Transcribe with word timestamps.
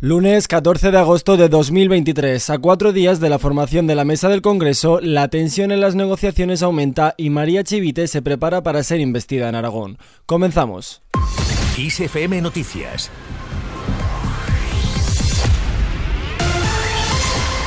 Lunes 0.00 0.46
14 0.46 0.90
de 0.90 0.98
agosto 0.98 1.38
de 1.38 1.48
2023, 1.48 2.50
a 2.50 2.58
cuatro 2.58 2.92
días 2.92 3.18
de 3.18 3.30
la 3.30 3.38
formación 3.38 3.86
de 3.86 3.94
la 3.94 4.04
mesa 4.04 4.28
del 4.28 4.42
Congreso, 4.42 5.00
la 5.00 5.28
tensión 5.28 5.72
en 5.72 5.80
las 5.80 5.94
negociaciones 5.94 6.62
aumenta 6.62 7.14
y 7.16 7.30
María 7.30 7.64
Chivite 7.64 8.06
se 8.06 8.20
prepara 8.20 8.62
para 8.62 8.82
ser 8.82 9.00
investida 9.00 9.48
en 9.48 9.54
Aragón. 9.54 9.96
Comenzamos. 10.26 11.00
Noticias 12.42 13.10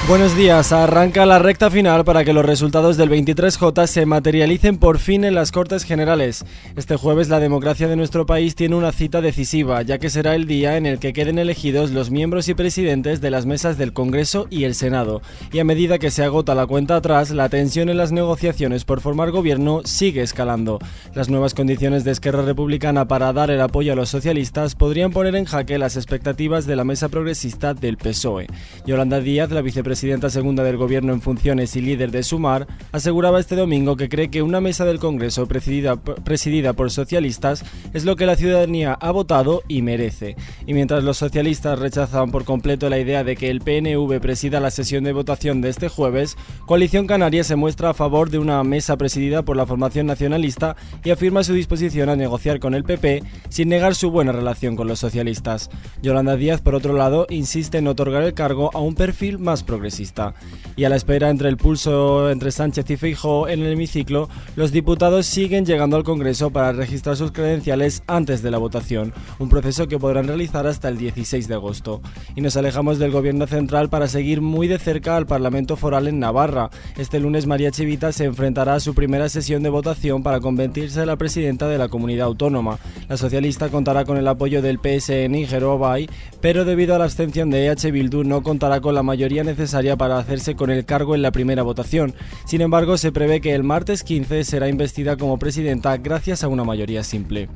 Buenos 0.10 0.36
días, 0.36 0.72
arranca 0.72 1.28
la 1.28 1.38
recta 1.38 1.70
final 1.70 2.04
para 2.04 2.26
que 2.26 2.34
los 2.34 2.44
resultados 2.44 2.98
del 2.98 3.12
23J 3.12 3.86
se 3.86 4.08
materialicen 4.08 4.80
por 4.80 4.98
fin 4.98 5.24
en 5.24 5.36
las 5.36 5.52
Cortes 5.52 5.84
Generales. 5.84 6.46
Este 6.76 6.96
jueves 6.96 7.30
la 7.30 7.40
democracia 7.40 7.88
de 7.88 7.96
nuestro 7.96 8.26
país 8.26 8.56
tiene 8.56 8.76
una 8.76 8.92
cita 8.92 9.22
decisiva, 9.22 9.84
ya 9.84 10.00
que 10.00 10.10
será 10.10 10.34
el 10.34 10.48
día 10.48 10.78
en 10.78 10.88
el 10.88 10.98
que 10.98 11.14
queden 11.14 11.38
elegidos 11.38 11.92
los 11.92 12.10
miembros 12.10 12.50
y 12.50 12.56
presidentes 12.56 13.22
de 13.22 13.30
las 13.30 13.46
mesas 13.46 13.78
del 13.78 13.94
Congreso 13.94 14.48
y 14.50 14.64
el 14.64 14.74
Senado. 14.74 15.22
Y 15.52 15.60
a 15.60 15.64
medida 15.64 16.00
que 16.00 16.10
se 16.10 16.24
agota 16.24 16.56
la 16.56 16.66
cuenta 16.66 16.96
atrás, 16.96 17.30
la 17.30 17.50
tensión 17.50 17.88
en 17.88 17.98
las 17.98 18.12
negociaciones 18.12 18.86
por 18.86 19.02
formar 19.02 19.30
gobierno 19.30 19.82
sigue 19.86 20.24
escalando. 20.24 20.80
Las 21.14 21.30
nuevas 21.30 21.54
condiciones 21.54 22.04
de 22.04 22.14
Esquerra 22.14 22.42
Republicana 22.42 23.08
para 23.08 23.32
dar 23.32 23.52
el 23.52 23.62
apoyo 23.62 23.94
a 23.94 23.96
los 23.96 24.10
socialistas 24.10 24.74
podrían 24.74 25.12
poner 25.12 25.36
en 25.36 25.46
jaque 25.46 25.78
las 25.78 25.98
expectativas 25.98 26.66
de 26.66 26.76
la 26.76 26.84
mesa 26.84 27.10
progresista 27.10 27.76
del 27.76 27.98
PSOE. 27.98 28.48
Yolanda 28.88 29.20
Díaz, 29.20 29.52
la 29.52 29.62
vicepresidenta 29.62 29.99
presidenta 30.00 30.30
segunda 30.30 30.64
del 30.64 30.78
Gobierno 30.78 31.12
en 31.12 31.20
funciones 31.20 31.76
y 31.76 31.82
líder 31.82 32.10
de 32.10 32.24
Sumar, 32.24 32.68
aseguraba 32.94 33.38
este 33.38 33.58
domingo 33.58 33.98
que 33.98 34.08
cree 34.08 34.32
que 34.32 34.42
una 34.42 34.62
mesa 34.62 34.86
del 34.86 34.98
Congreso 34.98 35.46
presidida, 35.46 35.98
presidida 35.98 36.72
por 36.72 36.90
socialistas 36.90 37.66
es 37.94 38.06
lo 38.06 38.16
que 38.16 38.26
la 38.26 38.38
ciudadanía 38.38 38.94
ha 38.94 39.12
votado 39.12 39.62
y 39.68 39.82
merece. 39.82 40.38
Y 40.66 40.74
mientras 40.74 41.04
los 41.04 41.18
socialistas 41.18 41.80
rechazaban 41.80 42.32
por 42.32 42.46
completo 42.46 42.90
la 42.90 42.98
idea 42.98 43.26
de 43.26 43.36
que 43.36 43.50
el 43.50 43.60
PNV 43.60 44.22
presida 44.22 44.62
la 44.62 44.72
sesión 44.72 45.04
de 45.04 45.12
votación 45.12 45.60
de 45.60 45.68
este 45.68 45.90
jueves, 45.90 46.38
Coalición 46.66 47.06
Canaria 47.06 47.44
se 47.44 47.58
muestra 47.58 47.90
a 47.90 47.94
favor 47.94 48.30
de 48.30 48.40
una 48.40 48.64
mesa 48.64 48.96
presidida 48.96 49.44
por 49.44 49.58
la 49.58 49.66
formación 49.66 50.06
nacionalista 50.06 50.78
y 51.04 51.10
afirma 51.10 51.44
su 51.44 51.54
disposición 51.54 52.08
a 52.08 52.16
negociar 52.16 52.62
con 52.62 52.74
el 52.74 52.86
PP 52.86 53.22
sin 53.50 53.68
negar 53.68 53.96
su 53.96 54.12
buena 54.12 54.32
relación 54.32 54.78
con 54.78 54.88
los 54.88 55.00
socialistas. 55.00 55.70
Yolanda 56.02 56.38
Díaz, 56.38 56.62
por 56.62 56.74
otro 56.74 56.94
lado, 56.94 57.28
insiste 57.30 57.80
en 57.80 57.88
otorgar 57.88 58.24
el 58.24 58.34
cargo 58.34 58.72
a 58.74 58.80
un 58.80 58.96
perfil 58.96 59.40
más 59.40 59.64
progresista. 59.90 60.34
Y 60.76 60.84
a 60.86 60.90
la 60.90 60.96
espera 60.96 61.30
entre 61.30 61.50
el 61.50 61.58
pulso 61.58 62.30
entre 62.30 62.52
Sánchez 62.52 62.90
y 62.90 62.98
Feijóo 62.98 63.48
en 63.48 63.62
el 63.62 63.74
hemiciclo, 63.74 64.30
los 64.56 64.72
diputados 64.72 65.26
siguen 65.26 65.66
llegando 65.66 65.98
al 65.98 66.04
Congreso 66.04 66.52
para 66.52 66.72
registrar 66.72 67.18
sus 67.18 67.32
credenciales 67.32 68.04
antes 68.08 68.42
de 68.42 68.52
la 68.52 68.58
votación, 68.58 69.14
un 69.40 69.50
proceso 69.50 69.88
que 69.88 70.00
podrán 70.00 70.28
realizar 70.28 70.68
hasta 70.68 70.88
el 70.88 70.98
16 70.98 71.48
de 71.48 71.54
agosto. 71.54 72.02
Y 72.36 72.42
nos 72.42 72.56
alejamos 72.56 73.00
del 73.00 73.12
gobierno 73.12 73.48
central 73.48 73.90
para 73.90 74.08
seguir 74.08 74.42
muy 74.42 74.68
de 74.68 74.80
cerca 74.80 75.18
al 75.18 75.26
Parlamento 75.26 75.76
Foral 75.76 76.08
en 76.08 76.20
Navarra. 76.20 76.70
Este 76.98 77.20
lunes 77.20 77.48
María 77.48 77.72
Chivita 77.72 78.12
se 78.12 78.26
enfrentará 78.26 78.76
a 78.76 78.80
su 78.80 78.94
primera 78.94 79.28
sesión 79.28 79.64
de 79.64 79.70
votación 79.70 80.24
para 80.24 80.40
convertirse 80.40 81.02
en 81.02 81.08
la 81.08 81.18
presidenta 81.18 81.68
de 81.68 81.78
la 81.78 81.90
comunidad 81.90 82.28
autónoma. 82.28 82.80
La 83.08 83.18
socialista 83.18 83.70
contará 83.70 84.06
con 84.06 84.18
el 84.18 84.28
apoyo 84.28 84.62
del 84.62 84.80
PSN 84.80 85.36
y 85.36 85.46
Bay, 85.80 86.10
pero 86.42 86.64
debido 86.64 86.96
a 86.96 87.00
la 87.00 87.06
abstención 87.06 87.50
de 87.50 87.68
EH 87.68 87.92
Bildu 87.92 88.24
no 88.24 88.44
contará 88.44 88.82
con 88.82 88.96
la 88.96 89.04
mayoría 89.04 89.44
necesaria 89.44 89.79
para 89.98 90.18
hacerse 90.18 90.56
con 90.56 90.70
el 90.70 90.86
cargo 90.86 91.16
en 91.16 91.22
la 91.22 91.32
primera 91.32 91.64
votación. 91.64 92.14
Sin 92.46 92.62
embargo, 92.62 92.98
se 92.98 93.12
prevé 93.12 93.40
que 93.40 93.56
el 93.56 93.64
martes 93.64 94.04
15 94.04 94.44
será 94.44 94.68
investida 94.68 95.16
como 95.16 95.40
presidenta 95.40 95.96
gracias 95.98 96.44
a 96.44 96.50
una 96.50 96.64
mayoría 96.66 97.04
simple. 97.04 97.48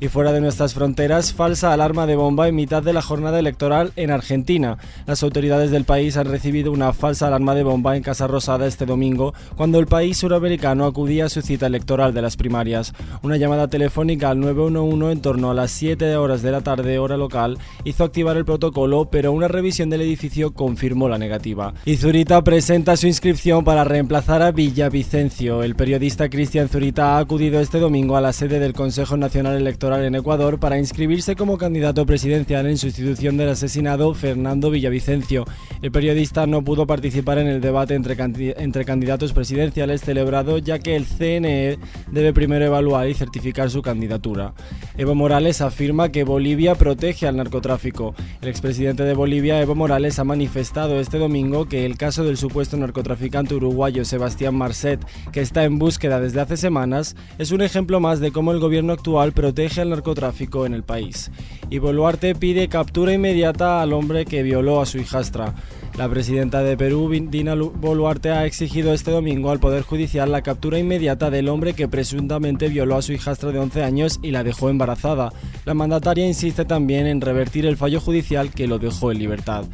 Y 0.00 0.08
fuera 0.08 0.32
de 0.32 0.40
nuestras 0.40 0.74
fronteras, 0.74 1.32
falsa 1.32 1.72
alarma 1.72 2.06
de 2.06 2.16
bomba 2.16 2.48
en 2.48 2.54
mitad 2.54 2.82
de 2.82 2.92
la 2.92 3.00
jornada 3.00 3.38
electoral 3.38 3.92
en 3.96 4.10
Argentina. 4.10 4.76
Las 5.06 5.22
autoridades 5.22 5.70
del 5.70 5.84
país 5.84 6.16
han 6.16 6.26
recibido 6.26 6.72
una 6.72 6.92
falsa 6.92 7.28
alarma 7.28 7.54
de 7.54 7.62
bomba 7.62 7.96
en 7.96 8.02
Casa 8.02 8.26
Rosada 8.26 8.66
este 8.66 8.86
domingo, 8.86 9.34
cuando 9.56 9.78
el 9.78 9.86
país 9.86 10.18
suramericano 10.18 10.84
acudía 10.84 11.26
a 11.26 11.28
su 11.28 11.42
cita 11.42 11.66
electoral 11.66 12.12
de 12.12 12.22
las 12.22 12.36
primarias. 12.36 12.92
Una 13.22 13.36
llamada 13.36 13.68
telefónica 13.68 14.30
al 14.30 14.40
911 14.40 15.12
en 15.12 15.20
torno 15.20 15.50
a 15.50 15.54
las 15.54 15.70
7 15.70 16.16
horas 16.16 16.42
de 16.42 16.50
la 16.50 16.60
tarde 16.60 16.98
hora 16.98 17.16
local 17.16 17.58
hizo 17.84 18.04
activar 18.04 18.36
el 18.36 18.44
protocolo, 18.44 19.06
pero 19.10 19.32
una 19.32 19.48
revisión 19.48 19.90
del 19.90 20.02
edificio 20.02 20.52
confirmó 20.52 21.08
la 21.08 21.18
negativa. 21.18 21.72
Y 21.84 21.96
Zurita 21.96 22.42
presenta 22.42 22.96
su 22.96 23.06
inscripción 23.06 23.64
para 23.64 23.84
reemplazar 23.84 24.42
a 24.42 24.50
Villavicencio. 24.50 25.62
El 25.62 25.76
periodista 25.76 26.28
Cristian 26.28 26.68
Zurita 26.68 27.16
ha 27.16 27.18
acudido 27.18 27.60
este 27.60 27.78
domingo 27.78 28.16
a 28.16 28.20
la 28.20 28.32
sede 28.32 28.58
del 28.58 28.72
Consejo 28.72 29.16
Nacional 29.16 29.56
Electoral 29.56 29.83
en 29.84 30.14
Ecuador 30.14 30.58
para 30.58 30.78
inscribirse 30.78 31.36
como 31.36 31.58
candidato 31.58 32.06
presidencial 32.06 32.66
en 32.66 32.78
sustitución 32.78 33.36
del 33.36 33.50
asesinado 33.50 34.14
Fernando 34.14 34.70
Villavicencio. 34.70 35.44
El 35.82 35.92
periodista 35.92 36.46
no 36.46 36.64
pudo 36.64 36.86
participar 36.86 37.36
en 37.36 37.48
el 37.48 37.60
debate 37.60 37.94
entre, 37.94 38.16
entre 38.56 38.86
candidatos 38.86 39.34
presidenciales 39.34 40.00
celebrado 40.00 40.56
ya 40.56 40.78
que 40.78 40.96
el 40.96 41.04
CNE 41.04 41.78
debe 42.10 42.32
primero 42.32 42.64
evaluar 42.64 43.10
y 43.10 43.14
certificar 43.14 43.68
su 43.68 43.82
candidatura. 43.82 44.54
Evo 44.96 45.14
Morales 45.14 45.60
afirma 45.60 46.08
que 46.08 46.24
Bolivia 46.24 46.76
protege 46.76 47.26
al 47.26 47.36
narcotráfico. 47.36 48.14
El 48.40 48.48
expresidente 48.48 49.02
de 49.02 49.12
Bolivia, 49.12 49.60
Evo 49.60 49.74
Morales, 49.74 50.18
ha 50.18 50.24
manifestado 50.24 50.98
este 50.98 51.18
domingo 51.18 51.68
que 51.68 51.84
el 51.84 51.98
caso 51.98 52.24
del 52.24 52.38
supuesto 52.38 52.78
narcotraficante 52.78 53.54
uruguayo 53.54 54.06
Sebastián 54.06 54.54
Marcet, 54.54 55.04
que 55.30 55.42
está 55.42 55.64
en 55.64 55.78
búsqueda 55.78 56.20
desde 56.20 56.40
hace 56.40 56.56
semanas, 56.56 57.16
es 57.36 57.52
un 57.52 57.60
ejemplo 57.60 58.00
más 58.00 58.20
de 58.20 58.32
cómo 58.32 58.50
el 58.52 58.60
gobierno 58.60 58.94
actual 58.94 59.32
protege 59.32 59.73
al 59.80 59.90
narcotráfico 59.90 60.66
en 60.66 60.74
el 60.74 60.82
país. 60.82 61.30
Y 61.70 61.78
Boluarte 61.78 62.34
pide 62.34 62.68
captura 62.68 63.12
inmediata 63.12 63.82
al 63.82 63.92
hombre 63.92 64.24
que 64.24 64.42
violó 64.42 64.80
a 64.80 64.86
su 64.86 64.98
hijastra. 64.98 65.54
La 65.96 66.08
presidenta 66.08 66.62
de 66.62 66.76
Perú, 66.76 67.08
Dina 67.30 67.54
Boluarte, 67.54 68.30
ha 68.30 68.46
exigido 68.46 68.92
este 68.92 69.12
domingo 69.12 69.50
al 69.50 69.60
Poder 69.60 69.82
Judicial 69.82 70.32
la 70.32 70.42
captura 70.42 70.78
inmediata 70.78 71.30
del 71.30 71.48
hombre 71.48 71.74
que 71.74 71.86
presuntamente 71.86 72.68
violó 72.68 72.96
a 72.96 73.02
su 73.02 73.12
hijastra 73.12 73.52
de 73.52 73.60
11 73.60 73.84
años 73.84 74.18
y 74.22 74.32
la 74.32 74.42
dejó 74.42 74.70
embarazada. 74.70 75.32
La 75.64 75.74
mandataria 75.74 76.26
insiste 76.26 76.64
también 76.64 77.06
en 77.06 77.20
revertir 77.20 77.64
el 77.64 77.76
fallo 77.76 78.00
judicial 78.00 78.50
que 78.50 78.66
lo 78.66 78.78
dejó 78.78 79.12
en 79.12 79.18
libertad. 79.18 79.64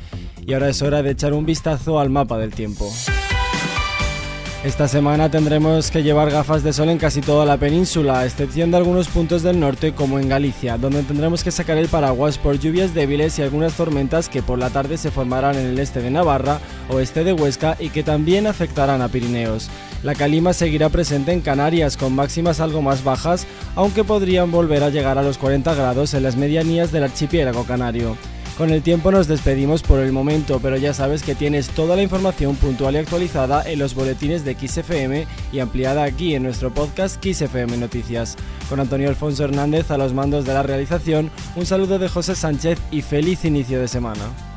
Y 0.47 0.53
ahora 0.53 0.69
es 0.69 0.83
hora 0.83 1.03
de 1.03 1.13
echar 1.13 1.33
un 1.33 1.47
vistazo 1.47 1.99
al 2.01 2.11
mapa 2.11 2.39
del 2.39 2.53
tiempo. 2.55 2.91
Esta 4.63 4.89
semana 4.89 5.31
tendremos 5.31 5.91
que 5.91 6.03
llevar 6.03 6.31
gafas 6.31 6.63
de 6.63 6.75
sol 6.75 6.91
en 6.91 6.99
casi 6.99 7.23
toda 7.23 7.47
la 7.47 7.57
península, 7.57 8.21
a 8.21 8.27
excepción 8.27 8.71
de 8.71 8.77
algunos 8.77 9.09
puntos 9.09 9.43
del 9.43 9.59
norte 9.59 9.95
como 9.95 10.19
en 10.19 10.29
Galicia, 10.29 10.77
donde 10.77 11.03
tendremos 11.03 11.43
que 11.43 11.51
sacar 11.51 11.79
el 11.79 11.89
paraguas 11.89 12.37
por 12.37 12.59
lluvias 12.59 12.93
débiles 12.93 13.39
y 13.39 13.43
algunas 13.43 13.73
tormentas 13.73 14.29
que 14.29 14.43
por 14.43 14.59
la 14.59 14.69
tarde 14.69 14.99
se 14.99 15.11
formarán 15.11 15.57
en 15.57 15.65
el 15.65 15.79
este 15.79 16.03
de 16.03 16.11
Navarra, 16.11 16.61
oeste 16.91 17.25
de 17.25 17.33
Huesca 17.33 17.79
y 17.81 17.89
que 17.89 18.03
también 18.03 18.47
afectarán 18.47 19.01
a 19.01 19.09
Pirineos. 19.09 19.71
La 20.03 20.15
calima 20.15 20.53
seguirá 20.53 20.91
presente 20.91 21.33
en 21.33 21.41
Canarias 21.41 21.97
con 21.97 22.15
máximas 22.15 22.61
algo 22.61 22.83
más 22.83 23.03
bajas, 23.03 23.47
aunque 23.77 24.05
podrían 24.05 24.51
volver 24.51 24.83
a 24.83 24.91
llegar 24.91 25.17
a 25.17 25.23
los 25.23 25.39
40 25.39 25.75
grados 25.75 26.13
en 26.13 26.23
las 26.23 26.37
medianías 26.37 26.93
del 26.93 27.05
archipiélago 27.05 27.65
canario. 27.65 28.15
Con 28.61 28.69
el 28.69 28.83
tiempo 28.83 29.11
nos 29.11 29.27
despedimos 29.27 29.83
por 29.83 30.01
el 30.01 30.13
momento, 30.13 30.61
pero 30.61 30.77
ya 30.77 30.93
sabes 30.93 31.23
que 31.23 31.35
tienes 31.35 31.71
toda 31.71 31.97
la 31.97 32.03
información 32.03 32.57
puntual 32.57 32.95
y 32.95 32.99
actualizada 32.99 33.63
en 33.63 33.79
los 33.79 33.95
boletines 33.95 34.45
de 34.45 34.55
XFM 34.55 35.27
y 35.51 35.61
ampliada 35.61 36.05
aquí 36.05 36.35
en 36.35 36.43
nuestro 36.43 36.71
podcast 36.71 37.25
XFM 37.25 37.79
Noticias. 37.79 38.37
Con 38.69 38.79
Antonio 38.79 39.09
Alfonso 39.09 39.45
Hernández 39.45 39.91
a 39.91 39.97
los 39.97 40.13
mandos 40.13 40.45
de 40.45 40.53
la 40.53 40.63
realización, 40.63 41.31
un 41.57 41.65
saludo 41.65 41.99
de 41.99 42.11
José 42.11 42.35
Sánchez 42.35 42.79
y 42.91 43.01
feliz 43.01 43.47
inicio 43.47 43.81
de 43.81 43.89
semana. 43.89 44.50